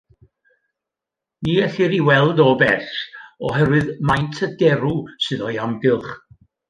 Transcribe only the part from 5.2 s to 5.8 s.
sydd o'i